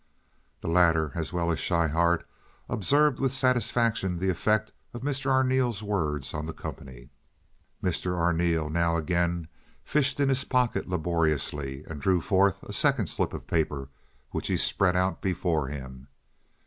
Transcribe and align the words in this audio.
The 0.61 0.67
latter, 0.67 1.11
as 1.13 1.31
well 1.31 1.51
as 1.51 1.59
Schryhart, 1.59 2.25
observed 2.67 3.19
with 3.19 3.31
satisfaction 3.31 4.17
the 4.17 4.29
effect 4.31 4.71
of 4.95 5.03
Mr. 5.03 5.29
Arneel's 5.29 5.83
words 5.83 6.33
on 6.33 6.47
the 6.47 6.53
company. 6.55 7.11
Mr. 7.83 8.17
Arneel 8.17 8.67
now 8.71 8.97
again 8.97 9.47
fished 9.83 10.19
in 10.19 10.27
his 10.27 10.43
pocket 10.43 10.89
laboriously, 10.89 11.83
and 11.87 12.01
drew 12.01 12.19
forth 12.19 12.63
a 12.63 12.73
second 12.73 13.09
slip 13.09 13.31
of 13.31 13.45
paper 13.45 13.89
which 14.31 14.47
he 14.47 14.57
spread 14.57 14.95
out 14.95 15.21
before 15.21 15.67
him. 15.67 16.07